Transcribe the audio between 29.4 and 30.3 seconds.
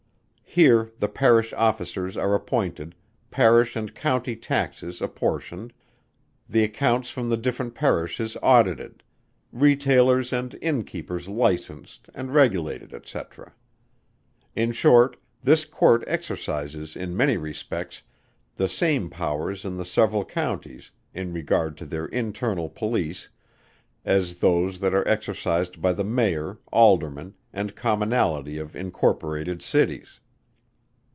Cities.